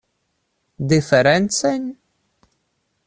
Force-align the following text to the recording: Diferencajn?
Diferencajn? 0.93 1.85